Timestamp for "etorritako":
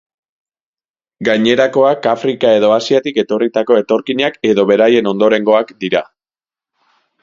3.27-3.81